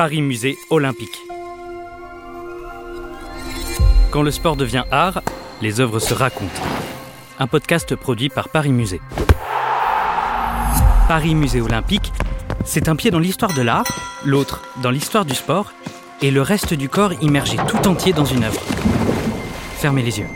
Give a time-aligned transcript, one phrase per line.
[0.00, 1.18] Paris Musée Olympique.
[4.10, 5.20] Quand le sport devient art,
[5.60, 6.62] les œuvres se racontent.
[7.38, 9.02] Un podcast produit par Paris Musée.
[11.06, 12.14] Paris Musée Olympique,
[12.64, 13.84] c'est un pied dans l'histoire de l'art,
[14.24, 15.70] l'autre dans l'histoire du sport,
[16.22, 18.62] et le reste du corps immergé tout entier dans une œuvre.
[19.74, 20.28] Fermez les yeux.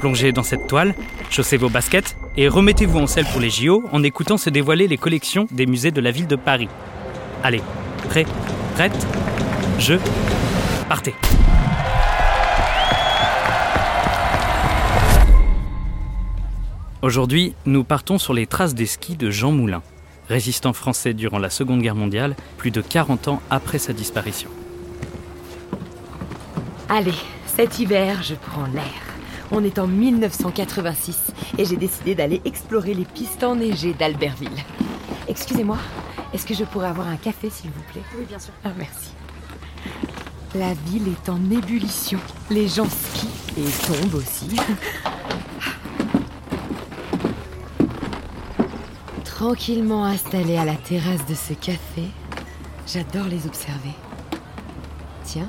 [0.00, 0.94] Plongez dans cette toile,
[1.28, 4.96] chaussez vos baskets et remettez-vous en selle pour les JO en écoutant se dévoiler les
[4.96, 6.70] collections des musées de la ville de Paris.
[7.42, 7.60] Allez,
[8.08, 8.26] prêt,
[8.74, 9.06] prête,
[9.78, 9.94] je,
[10.88, 11.14] partez.
[17.02, 19.82] Aujourd'hui, nous partons sur les traces des skis de Jean Moulin,
[20.28, 24.48] résistant français durant la Seconde Guerre mondiale, plus de 40 ans après sa disparition.
[26.88, 27.12] Allez,
[27.46, 28.84] cet hiver, je prends l'air.
[29.52, 34.48] On est en 1986 et j'ai décidé d'aller explorer les pistes enneigées d'Albertville.
[35.28, 35.78] Excusez-moi,
[36.34, 38.52] est-ce que je pourrais avoir un café, s'il vous plaît Oui, bien sûr.
[38.64, 39.12] Ah, merci.
[40.56, 42.18] La ville est en ébullition.
[42.50, 44.56] Les gens skient et tombent aussi.
[49.24, 52.02] Tranquillement installé à la terrasse de ce café,
[52.86, 53.94] j'adore les observer.
[55.22, 55.48] Tiens,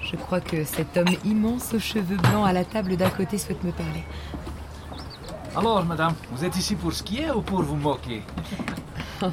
[0.00, 3.62] je crois que cet homme immense aux cheveux blancs à la table d'à côté souhaite
[3.64, 4.04] me parler.
[5.54, 8.22] Alors, madame, vous êtes ici pour skier ou pour vous moquer?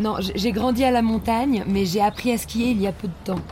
[0.00, 3.06] Non, j'ai grandi à la montagne, mais j'ai appris à skier il y a peu
[3.06, 3.42] de temps.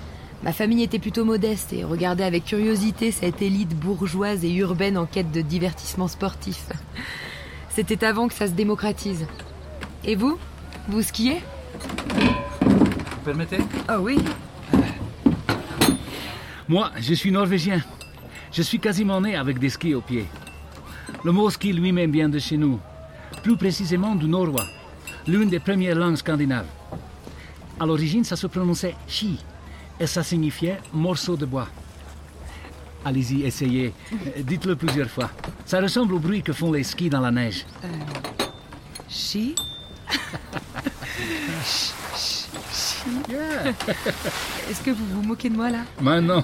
[0.42, 5.04] Ma famille était plutôt modeste et regardait avec curiosité cette élite bourgeoise et urbaine en
[5.04, 6.64] quête de divertissement sportif.
[7.68, 9.26] C'était avant que ça se démocratise.
[10.06, 10.38] Et vous?
[10.88, 11.42] Vous skiez?
[12.62, 13.58] Vous permettez?
[13.86, 14.16] Ah oui
[16.66, 17.82] Moi, je suis norvégien.
[18.52, 20.26] Je suis quasiment né avec des skis aux pieds.
[21.24, 22.80] Le mot ski lui-même vient de chez nous,
[23.42, 24.64] plus précisément du norrois,
[25.28, 26.66] l'une des premières langues scandinaves.
[27.78, 29.38] À l'origine, ça se prononçait ski
[30.00, 31.68] et ça signifiait morceau de bois.
[33.04, 33.92] Allez-y, essayez.
[34.12, 35.30] Euh, Dites-le plusieurs fois.
[35.64, 37.64] Ça ressemble au bruit que font les skis dans la neige.
[39.08, 39.54] Chi?
[44.68, 45.78] Est-ce que vous vous moquez de moi là?
[46.00, 46.42] Mais non?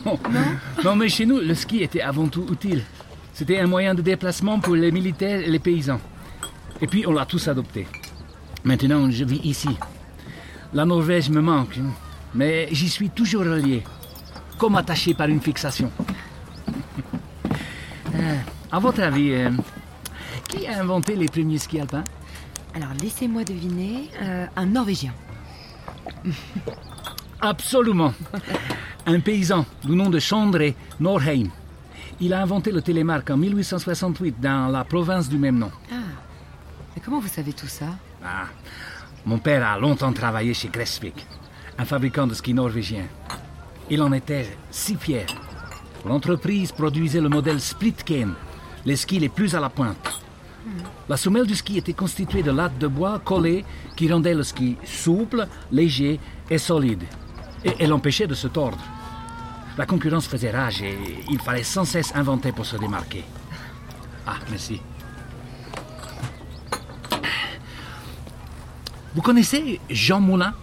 [0.85, 0.97] non.
[0.97, 2.85] mais chez nous, le ski était avant tout utile.
[3.33, 6.01] C'était un moyen de déplacement pour les militaires et les paysans.
[6.81, 7.87] Et puis, on l'a tous adopté.
[8.65, 9.77] Maintenant, je vis ici.
[10.73, 11.79] La Norvège me manque,
[12.35, 13.83] mais j'y suis toujours relié,
[14.59, 15.91] comme attaché par une fixation.
[18.17, 18.37] Euh,
[18.71, 19.51] à votre avis, euh,
[20.49, 22.05] qui a inventé les premiers skis alpins?
[22.73, 25.13] Alors laissez-moi deviner, euh, un Norvégien.
[27.41, 28.15] Absolument.
[29.05, 31.49] Un paysan du nom de Chandré Norheim.
[32.21, 35.73] Il a inventé le télémarque en 1868 dans la province du même nom.
[37.05, 37.87] Comment vous savez tout ça
[38.25, 38.47] Ah,
[39.27, 41.27] mon père a longtemps travaillé chez Gressvik,
[41.77, 43.05] un fabricant de skis norvégien.
[43.91, 45.27] Il en était si fier.
[46.07, 48.33] L'entreprise produisait le modèle Splitken,
[48.87, 50.21] les skis les plus à la pointe.
[51.07, 53.67] La semelle du ski était constituée de lattes de bois collées
[53.97, 57.05] qui rendaient le ski souple, léger et solide.
[57.67, 58.83] Et elle l'empêchait de se tordre.
[59.77, 60.97] La concurrence faisait rage et
[61.29, 63.25] il fallait sans cesse inventer pour se démarquer.
[64.27, 64.81] Ah, merci.
[69.15, 70.55] Vous connaissez Jean Moulin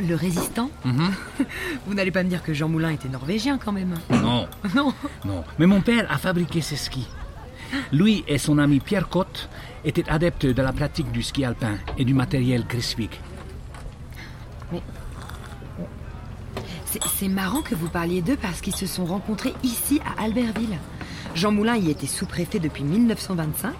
[0.00, 0.70] Le résistant
[1.86, 4.92] Vous n'allez pas me dire que Jean Moulin était norvégien quand même Non, Non
[5.24, 5.44] non.
[5.58, 7.06] Mais mon père a fabriqué ces skis.
[7.92, 9.48] Lui et son ami Pierre Cotte
[9.84, 13.20] étaient adeptes de la pratique du ski alpin et du matériel Grisvik.
[16.86, 20.76] C'est- C'est marrant que vous parliez d'eux parce qu'ils se sont rencontrés ici à Albertville.
[21.34, 23.72] Jean Moulin y était sous-préfet depuis 1925.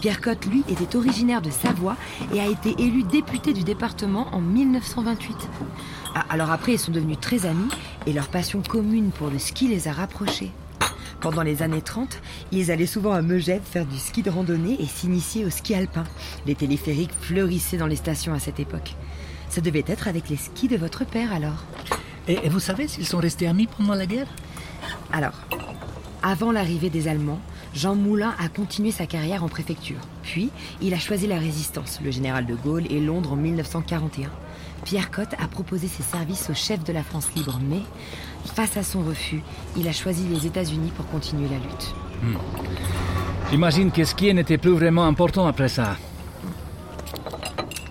[0.00, 1.96] Pierre Cotte, lui, était originaire de Savoie
[2.32, 5.36] et a été élu député du département en 1928.
[6.14, 7.68] Ah, Alors après, ils sont devenus très amis
[8.06, 10.52] et leur passion commune pour le ski les a rapprochés.
[11.20, 12.18] Pendant les années 30,
[12.50, 16.04] ils allaient souvent à Megève faire du ski de randonnée et s'initier au ski alpin.
[16.46, 18.94] Les téléphériques fleurissaient dans les stations à cette époque.
[19.50, 21.66] Ça devait être avec les skis de votre père alors.
[22.26, 24.28] Et, et vous savez s'ils sont restés amis pendant la guerre?
[25.12, 25.34] Alors,
[26.22, 27.40] avant l'arrivée des Allemands,
[27.74, 30.00] Jean Moulin a continué sa carrière en préfecture.
[30.22, 30.50] Puis,
[30.82, 34.30] il a choisi la résistance, le général de Gaulle et Londres en 1941.
[34.84, 37.82] Pierre Cotte a proposé ses services au chef de la France libre, mais
[38.54, 39.42] face à son refus,
[39.76, 41.94] il a choisi les États-Unis pour continuer la lutte.
[43.50, 45.96] J'imagine que skier n'était plus vraiment important après ça.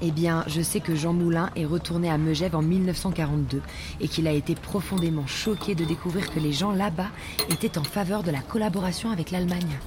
[0.01, 3.61] Eh bien, je sais que Jean Moulin est retourné à Megève en 1942
[3.99, 7.09] et qu'il a été profondément choqué de découvrir que les gens là-bas
[7.49, 9.77] étaient en faveur de la collaboration avec l'Allemagne.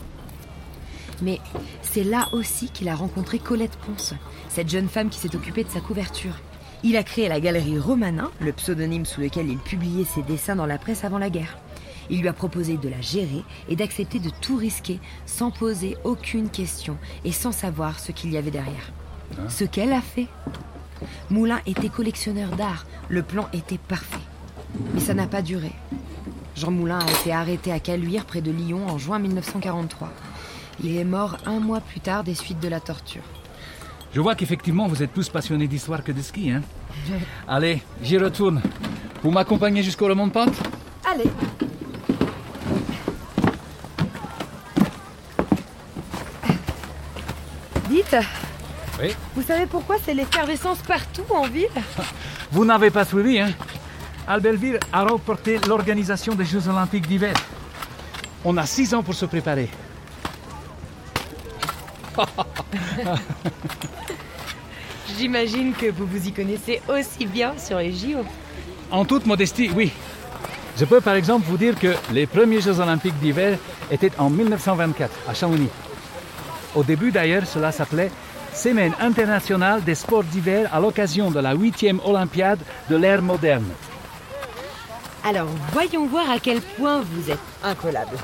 [1.23, 1.41] Mais
[1.81, 4.13] c'est là aussi qu'il a rencontré Colette Ponce,
[4.51, 6.35] cette jeune femme qui s'est occupée de sa couverture.
[6.83, 10.67] Il a créé la galerie Romanin, le pseudonyme sous lequel il publiait ses dessins dans
[10.67, 11.57] la presse avant la guerre.
[12.11, 16.51] Il lui a proposé de la gérer et d'accepter de tout risquer sans poser aucune
[16.51, 18.93] question et sans savoir ce qu'il y avait derrière.
[19.49, 20.29] Ce qu'elle a fait.
[21.31, 24.19] Moulin était collectionneur d'art, le plan était parfait.
[24.95, 25.73] Mais ça n'a pas duré.
[26.57, 30.11] Jean Moulin a été arrêté à Caluire près de Lyon en juin 1943.
[30.85, 33.23] Il est mort un mois plus tard des suites de la torture.
[34.15, 36.51] Je vois qu'effectivement vous êtes plus passionné d'histoire que de ski.
[36.51, 36.63] Hein
[37.49, 38.61] Allez, j'y retourne.
[39.23, 40.55] Vous m'accompagnez jusqu'au remont de pente
[41.11, 41.31] Allez
[47.89, 48.17] Dites,
[49.01, 49.15] Oui.
[49.35, 51.69] vous savez pourquoi c'est l'effervescence partout en ville
[52.53, 53.51] Vous n'avez pas suivi, hein
[54.27, 57.35] Albertville a remporté l'organisation des Jeux Olympiques d'hiver.
[58.45, 59.69] On a six ans pour se préparer.
[65.19, 68.19] J'imagine que vous vous y connaissez aussi bien sur les JO.
[68.91, 69.93] En toute modestie, oui.
[70.77, 73.59] Je peux par exemple vous dire que les premiers Jeux Olympiques d'hiver
[73.91, 75.69] étaient en 1924 à Chamonix.
[76.75, 78.11] Au début d'ailleurs, cela s'appelait
[78.55, 82.59] Semaine internationale des sports d'hiver à l'occasion de la 8e Olympiade
[82.91, 83.65] de l'ère moderne.
[85.25, 88.17] Alors, voyons voir à quel point vous êtes incollable.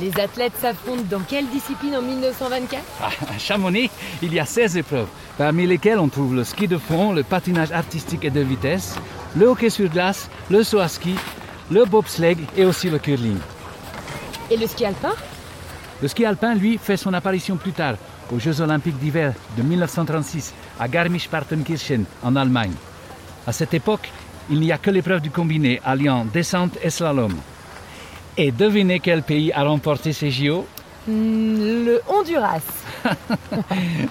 [0.00, 3.90] Les athlètes s'affrontent dans quelle discipline en 1924 Ah, À Chamonix,
[4.22, 5.08] il y a 16 épreuves,
[5.38, 8.96] parmi lesquelles on trouve le ski de fond, le patinage artistique et de vitesse,
[9.36, 11.14] le hockey sur glace, le saut à ski,
[11.70, 13.38] le bobsleigh et aussi le curling.
[14.50, 15.12] Et le ski alpin?
[16.00, 17.94] Le ski alpin, lui, fait son apparition plus tard,
[18.32, 22.72] aux Jeux Olympiques d'hiver de 1936, à Garmisch-Partenkirchen, en Allemagne.
[23.46, 24.10] À cette époque,
[24.50, 27.34] il n'y a que l'épreuve du combiné alliant descente et slalom.
[28.36, 30.66] Et devinez quel pays a remporté ces JO
[31.06, 32.60] Hmm, Le Honduras.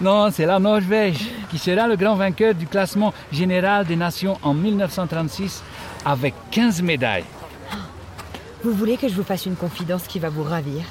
[0.02, 4.54] Non, c'est la Norvège, qui sera le grand vainqueur du classement général des nations en
[4.54, 5.64] 1936
[6.04, 7.24] avec 15 médailles.
[8.64, 10.82] Vous voulez que je vous fasse une confidence qui va vous ravir?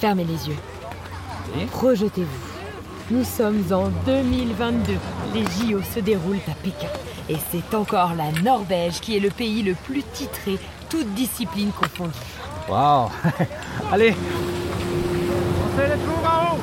[0.00, 0.56] Fermez les yeux.
[1.54, 1.66] Oui.
[1.66, 2.54] Projetez-vous.
[3.10, 4.94] Nous sommes en 2022.
[5.34, 6.88] Les JO se déroulent à Pékin.
[7.28, 10.58] Et c'est encore la Norvège qui est le pays le plus titré,
[10.88, 12.12] toutes disciplines confondues.
[12.68, 13.10] Waouh
[13.92, 16.60] Allez On fait le tour en haut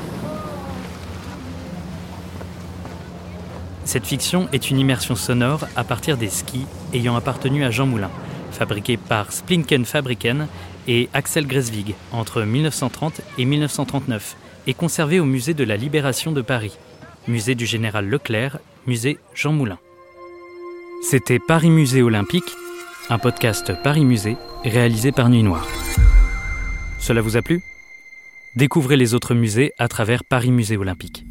[3.85, 8.09] Cette fiction est une immersion sonore à partir des skis ayant appartenu à Jean Moulin,
[8.51, 10.47] fabriqués par Splinken Fabriken
[10.87, 14.35] et Axel Gresvig entre 1930 et 1939
[14.67, 16.77] et conservés au musée de la Libération de Paris,
[17.27, 19.79] musée du général Leclerc, musée Jean Moulin.
[21.03, 22.51] C'était Paris Musée Olympique,
[23.09, 25.67] un podcast Paris Musée réalisé par Nuit Noire.
[26.99, 27.61] Cela vous a plu?
[28.55, 31.25] Découvrez les autres musées à travers Paris Musée Olympique.